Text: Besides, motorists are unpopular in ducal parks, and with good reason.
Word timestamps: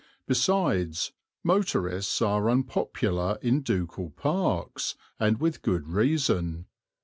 Besides, 0.25 1.11
motorists 1.43 2.23
are 2.23 2.49
unpopular 2.49 3.37
in 3.43 3.61
ducal 3.61 4.09
parks, 4.09 4.95
and 5.19 5.39
with 5.39 5.61
good 5.61 5.87
reason. 5.89 6.65